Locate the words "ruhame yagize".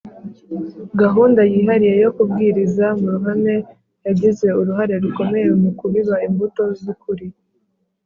3.15-4.47